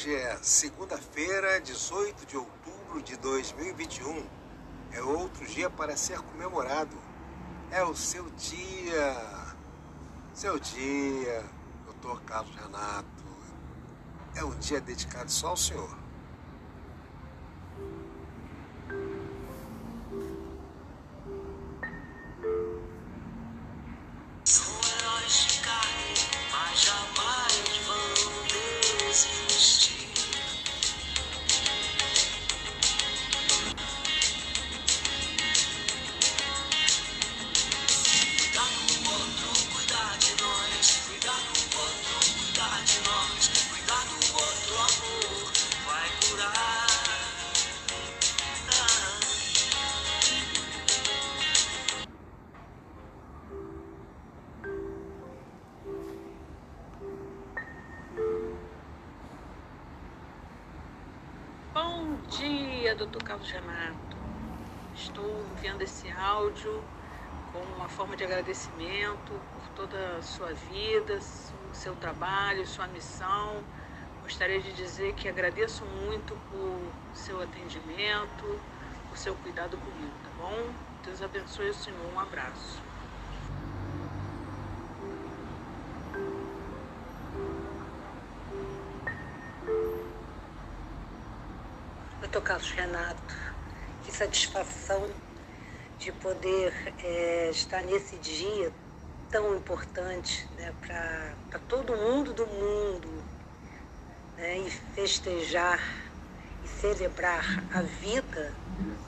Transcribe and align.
Hoje 0.00 0.14
é 0.14 0.38
segunda-feira, 0.40 1.60
18 1.60 2.24
de 2.24 2.34
outubro 2.34 3.02
de 3.02 3.18
2021. 3.18 4.26
É 4.92 5.02
outro 5.02 5.44
dia 5.44 5.68
para 5.68 5.94
ser 5.94 6.18
comemorado. 6.22 6.96
É 7.70 7.84
o 7.84 7.94
seu 7.94 8.24
dia. 8.30 9.54
Seu 10.32 10.58
dia, 10.58 11.44
doutor 11.84 12.22
Carlos 12.22 12.56
Renato. 12.56 13.24
É 14.34 14.42
um 14.42 14.56
dia 14.58 14.80
dedicado 14.80 15.30
só 15.30 15.48
ao 15.48 15.56
senhor. 15.58 15.94
Dia, 62.90 62.96
doutor 62.96 63.22
Carlos 63.22 63.48
Renato. 63.50 64.16
Estou 64.94 65.46
enviando 65.52 65.82
esse 65.82 66.10
áudio 66.10 66.82
como 67.52 67.64
uma 67.76 67.88
forma 67.88 68.16
de 68.16 68.24
agradecimento 68.24 69.32
por 69.54 69.68
toda 69.76 70.16
a 70.16 70.22
sua 70.22 70.52
vida, 70.52 71.18
o 71.70 71.74
seu 71.74 71.94
trabalho, 71.96 72.66
sua 72.66 72.88
missão. 72.88 73.62
Gostaria 74.22 74.60
de 74.60 74.72
dizer 74.72 75.14
que 75.14 75.28
agradeço 75.28 75.84
muito 75.84 76.36
por 76.50 76.80
seu 77.14 77.40
atendimento, 77.40 78.60
por 79.08 79.16
seu 79.16 79.34
cuidado 79.36 79.76
comigo, 79.76 80.12
tá 80.24 80.30
bom? 80.38 80.70
Deus 81.04 81.22
abençoe 81.22 81.70
o 81.70 81.74
senhor. 81.74 82.12
Um 82.14 82.18
abraço. 82.18 82.89
Doutor 92.32 92.46
Carlos 92.46 92.70
Renato, 92.70 93.34
que 94.04 94.12
satisfação 94.12 95.10
de 95.98 96.12
poder 96.12 96.72
é, 97.02 97.50
estar 97.50 97.82
nesse 97.82 98.14
dia 98.18 98.72
tão 99.32 99.56
importante 99.56 100.48
né, 100.56 100.72
para 100.80 101.58
todo 101.68 101.96
mundo 101.96 102.32
do 102.32 102.46
mundo 102.46 103.08
né, 104.36 104.58
e 104.58 104.70
festejar 104.94 105.80
e 106.64 106.68
celebrar 106.68 107.64
a 107.74 107.82
vida, 107.82 108.54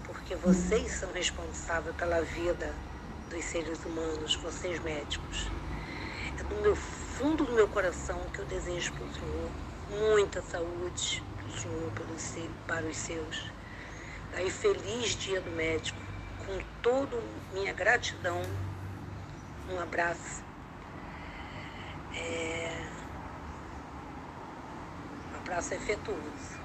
porque 0.02 0.34
vocês 0.34 0.90
são 0.90 1.12
responsáveis 1.12 1.94
pela 1.94 2.22
vida 2.22 2.74
dos 3.30 3.44
seres 3.44 3.84
humanos, 3.84 4.34
vocês 4.34 4.80
médicos. 4.80 5.48
É 6.40 6.42
do 6.42 6.56
meu 6.60 6.74
fundo 6.74 7.44
do 7.44 7.52
meu 7.52 7.68
coração 7.68 8.18
que 8.32 8.40
eu 8.40 8.46
desejo 8.46 8.92
para 8.94 9.04
o 9.04 9.14
Senhor 9.14 9.50
muita 9.92 10.42
saúde, 10.42 11.22
Senhor 11.58 11.90
pelos, 11.92 12.34
para 12.66 12.86
os 12.86 12.96
seus. 12.96 13.50
Aí, 14.34 14.50
feliz 14.50 15.14
dia 15.16 15.40
do 15.40 15.50
médico, 15.50 15.98
com 16.46 16.58
toda 16.82 17.20
minha 17.52 17.72
gratidão, 17.72 18.40
um 19.70 19.78
abraço. 19.80 20.42
É... 22.14 22.86
Um 25.32 25.36
abraço 25.38 25.74
afetuoso. 25.74 26.62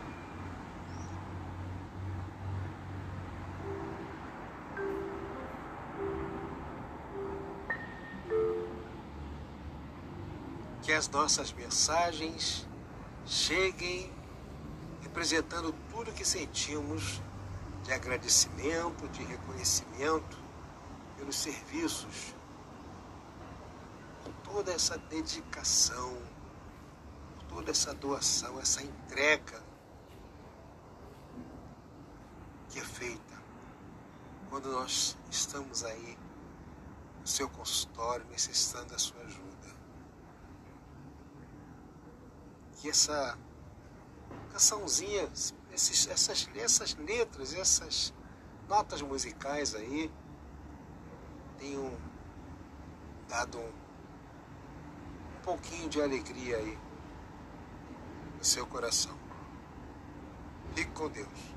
Que 10.81 10.93
as 10.93 11.09
nossas 11.09 11.51
mensagens 11.51 12.65
cheguem 13.25 14.09
representando 15.17 15.73
tudo 15.89 16.11
que 16.11 16.23
sentimos 16.23 17.19
de 17.83 17.91
agradecimento, 17.91 19.07
de 19.09 19.23
reconhecimento 19.23 20.37
pelos 21.17 21.35
serviços, 21.35 22.35
por 24.23 24.31
toda 24.43 24.71
essa 24.71 24.95
dedicação, 24.95 26.15
por 27.39 27.45
toda 27.47 27.71
essa 27.71 27.95
doação, 27.95 28.59
essa 28.59 28.83
entrega 28.83 29.59
que 32.69 32.77
é 32.77 32.83
feita 32.83 33.41
quando 34.51 34.71
nós 34.71 35.17
estamos 35.31 35.83
aí 35.83 36.15
no 37.19 37.25
seu 37.25 37.49
consultório 37.49 38.23
necessitando 38.27 38.91
da 38.91 38.99
sua 38.99 39.19
ajuda. 39.21 39.75
Que 42.75 42.91
essa 42.91 43.35
cançãozinha, 44.51 45.29
esses, 45.73 46.07
essas, 46.07 46.49
essas 46.55 46.95
letras, 46.95 47.53
essas 47.53 48.13
notas 48.67 49.01
musicais 49.01 49.75
aí 49.75 50.11
tenham 51.57 51.91
dado 53.27 53.57
um, 53.57 53.67
um 55.37 55.41
pouquinho 55.43 55.89
de 55.89 56.01
alegria 56.01 56.57
aí 56.57 56.77
no 58.37 58.43
seu 58.43 58.65
coração. 58.67 59.15
Fique 60.75 60.91
com 60.91 61.09
Deus. 61.09 61.56